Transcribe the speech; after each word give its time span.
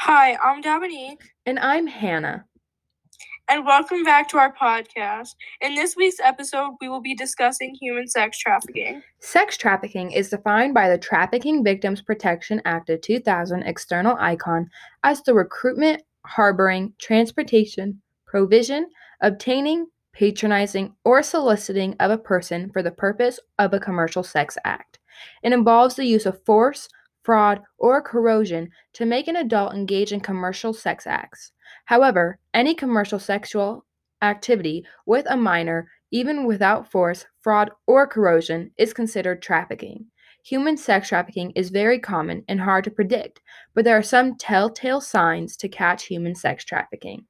Hi, 0.00 0.36
I'm 0.42 0.60
Dominique, 0.62 1.20
And 1.44 1.58
I'm 1.58 1.86
Hannah. 1.86 2.46
and 3.48 3.66
welcome 3.66 4.02
back 4.04 4.28
to 4.28 4.38
our 4.38 4.54
podcast. 4.54 5.34
In 5.60 5.74
this 5.74 5.94
week's 5.96 6.20
episode, 6.20 6.76
we 6.80 6.88
will 6.88 7.02
be 7.02 7.14
discussing 7.14 7.74
human 7.74 8.06
sex 8.06 8.38
trafficking. 8.38 9.02
Sex 9.20 9.56
trafficking 9.58 10.12
is 10.12 10.30
defined 10.30 10.72
by 10.72 10.88
the 10.88 10.96
Trafficking 10.96 11.62
Victims 11.62 12.00
Protection 12.00 12.62
Act 12.64 12.88
of 12.90 13.02
2000 13.02 13.62
external 13.64 14.16
icon 14.18 14.70
as 15.02 15.22
the 15.22 15.34
recruitment, 15.34 16.02
harboring, 16.24 16.94
transportation, 16.98 18.00
provision, 18.26 18.86
obtaining, 19.20 19.86
patronizing, 20.14 20.94
or 21.04 21.22
soliciting 21.22 21.94
of 22.00 22.10
a 22.10 22.18
person 22.18 22.70
for 22.70 22.82
the 22.82 22.90
purpose 22.90 23.38
of 23.58 23.74
a 23.74 23.80
commercial 23.80 24.22
sex 24.22 24.56
act. 24.64 24.98
It 25.42 25.52
involves 25.52 25.96
the 25.96 26.06
use 26.06 26.24
of 26.24 26.42
force, 26.46 26.88
fraud, 27.22 27.60
or 27.78 28.02
coercion 28.02 28.70
to 28.94 29.06
make 29.06 29.28
an 29.28 29.36
adult 29.36 29.74
engage 29.74 30.12
in 30.12 30.20
commercial 30.20 30.72
sex 30.72 31.06
acts. 31.06 31.52
However, 31.84 32.38
any 32.54 32.74
commercial 32.74 33.18
sexual 33.18 33.84
activity 34.22 34.84
with 35.06 35.26
a 35.28 35.36
minor, 35.36 35.88
even 36.10 36.46
without 36.46 36.90
force, 36.90 37.26
fraud, 37.40 37.70
or 37.86 38.06
coercion, 38.06 38.70
is 38.76 38.92
considered 38.92 39.42
trafficking. 39.42 40.06
Human 40.44 40.76
sex 40.76 41.08
trafficking 41.08 41.52
is 41.54 41.70
very 41.70 41.98
common 41.98 42.44
and 42.48 42.60
hard 42.60 42.84
to 42.84 42.90
predict, 42.90 43.40
but 43.74 43.84
there 43.84 43.98
are 43.98 44.02
some 44.02 44.36
telltale 44.36 45.00
signs 45.00 45.56
to 45.58 45.68
catch 45.68 46.06
human 46.06 46.34
sex 46.34 46.64
trafficking. 46.64 47.26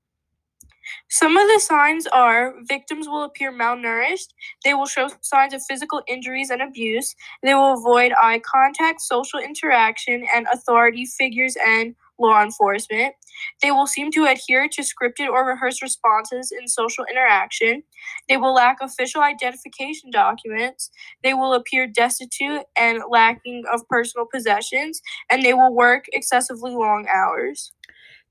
Some 1.08 1.36
of 1.36 1.46
the 1.48 1.60
signs 1.60 2.06
are 2.06 2.54
victims 2.68 3.08
will 3.08 3.24
appear 3.24 3.52
malnourished, 3.52 4.28
they 4.64 4.74
will 4.74 4.86
show 4.86 5.08
signs 5.20 5.54
of 5.54 5.62
physical 5.68 6.02
injuries 6.06 6.50
and 6.50 6.62
abuse, 6.62 7.14
they 7.42 7.54
will 7.54 7.74
avoid 7.74 8.12
eye 8.20 8.40
contact, 8.40 9.00
social 9.00 9.38
interaction, 9.38 10.26
and 10.34 10.46
authority 10.52 11.06
figures 11.06 11.56
and 11.66 11.94
law 12.20 12.42
enforcement. 12.42 13.14
They 13.62 13.70
will 13.70 13.86
seem 13.86 14.10
to 14.12 14.26
adhere 14.26 14.68
to 14.68 14.82
scripted 14.82 15.28
or 15.28 15.46
rehearsed 15.46 15.82
responses 15.82 16.52
in 16.52 16.68
social 16.68 17.04
interaction. 17.10 17.82
They 18.28 18.36
will 18.36 18.54
lack 18.54 18.78
official 18.80 19.22
identification 19.22 20.10
documents. 20.10 20.90
They 21.22 21.34
will 21.34 21.54
appear 21.54 21.86
destitute 21.86 22.62
and 22.76 23.02
lacking 23.08 23.64
of 23.72 23.88
personal 23.88 24.26
possessions, 24.32 25.00
and 25.30 25.42
they 25.42 25.54
will 25.54 25.74
work 25.74 26.04
excessively 26.12 26.72
long 26.72 27.06
hours. 27.12 27.72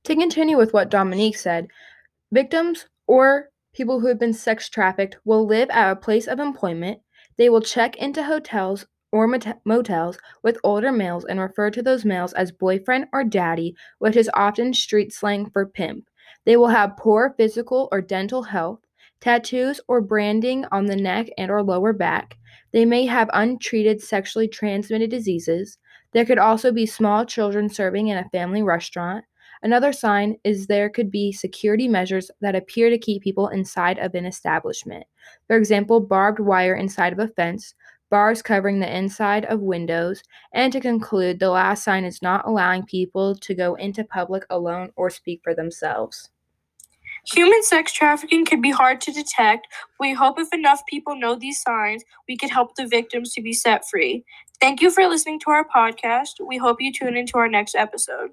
To 0.05 0.15
continue 0.15 0.57
with 0.57 0.73
what 0.73 0.89
Dominique 0.89 1.37
said, 1.37 1.67
victims 2.31 2.87
or 3.07 3.49
people 3.73 3.99
who 3.99 4.07
have 4.07 4.19
been 4.19 4.33
sex 4.33 4.69
trafficked 4.69 5.17
will 5.25 5.45
live 5.45 5.69
at 5.69 5.91
a 5.91 5.95
place 5.95 6.27
of 6.27 6.39
employment. 6.39 6.99
They 7.37 7.49
will 7.49 7.61
check 7.61 7.95
into 7.97 8.23
hotels 8.23 8.85
or 9.11 9.27
mot- 9.27 9.59
motels 9.65 10.17
with 10.43 10.57
older 10.63 10.91
males 10.91 11.25
and 11.25 11.39
refer 11.39 11.71
to 11.71 11.81
those 11.81 12.05
males 12.05 12.33
as 12.33 12.51
boyfriend 12.51 13.07
or 13.13 13.23
daddy, 13.23 13.75
which 13.99 14.15
is 14.15 14.29
often 14.33 14.73
street 14.73 15.13
slang 15.13 15.49
for 15.49 15.65
pimp. 15.65 16.05
They 16.45 16.57
will 16.57 16.67
have 16.67 16.97
poor 16.97 17.33
physical 17.37 17.87
or 17.91 18.01
dental 18.01 18.43
health, 18.43 18.79
tattoos 19.21 19.79
or 19.87 20.01
branding 20.01 20.65
on 20.71 20.85
the 20.85 20.95
neck 20.95 21.29
and 21.37 21.49
or 21.49 21.63
lower 21.63 21.93
back. 21.93 22.37
They 22.71 22.85
may 22.85 23.05
have 23.05 23.29
untreated 23.33 24.01
sexually 24.01 24.47
transmitted 24.47 25.09
diseases. 25.09 25.77
There 26.11 26.25
could 26.25 26.37
also 26.39 26.71
be 26.71 26.85
small 26.85 27.25
children 27.25 27.69
serving 27.69 28.07
in 28.07 28.17
a 28.17 28.29
family 28.29 28.61
restaurant. 28.61 29.25
Another 29.61 29.91
sign 29.91 30.37
is 30.43 30.67
there 30.67 30.89
could 30.89 31.11
be 31.11 31.31
security 31.31 31.87
measures 31.87 32.31
that 32.41 32.55
appear 32.55 32.89
to 32.89 32.97
keep 32.97 33.21
people 33.21 33.49
inside 33.49 33.99
of 33.99 34.15
an 34.15 34.25
establishment. 34.25 35.03
For 35.47 35.57
example, 35.57 35.99
barbed 35.99 36.39
wire 36.39 36.75
inside 36.75 37.11
of 37.11 37.19
a 37.19 37.27
fence, 37.27 37.73
bars 38.09 38.41
covering 38.41 38.79
the 38.79 38.97
inside 38.97 39.45
of 39.45 39.59
windows, 39.59 40.23
and 40.53 40.71
to 40.71 40.79
conclude, 40.79 41.39
the 41.39 41.49
last 41.49 41.83
sign 41.83 42.05
is 42.05 42.21
not 42.21 42.47
allowing 42.47 42.85
people 42.85 43.35
to 43.35 43.53
go 43.53 43.75
into 43.75 44.03
public 44.03 44.45
alone 44.49 44.91
or 44.95 45.09
speak 45.09 45.41
for 45.43 45.53
themselves. 45.53 46.29
Human 47.33 47.61
sex 47.63 47.91
trafficking 47.91 48.45
can 48.45 48.61
be 48.61 48.71
hard 48.71 49.01
to 49.01 49.11
detect. 49.11 49.67
We 49.99 50.13
hope 50.13 50.39
if 50.39 50.53
enough 50.53 50.85
people 50.87 51.15
know 51.15 51.35
these 51.35 51.61
signs, 51.61 52.03
we 52.27 52.37
can 52.37 52.49
help 52.49 52.75
the 52.75 52.87
victims 52.87 53.33
to 53.33 53.41
be 53.41 53.53
set 53.53 53.87
free. 53.89 54.23
Thank 54.59 54.81
you 54.81 54.89
for 54.89 55.05
listening 55.05 55.39
to 55.41 55.51
our 55.51 55.67
podcast. 55.67 56.45
We 56.45 56.57
hope 56.57 56.81
you 56.81 56.93
tune 56.93 57.17
into 57.17 57.37
our 57.37 57.49
next 57.49 57.75
episode. 57.75 58.31